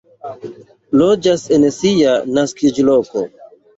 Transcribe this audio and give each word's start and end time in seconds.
Loĝas 1.01 1.43
en 1.57 1.67
sia 1.77 2.17
naskiĝloko. 2.39 3.27